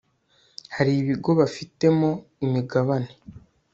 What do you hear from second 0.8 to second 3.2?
ibigo bafitemo imigabane